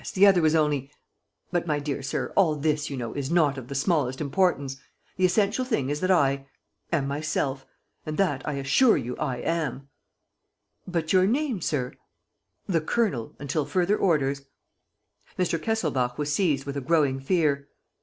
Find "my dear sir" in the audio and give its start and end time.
1.67-2.33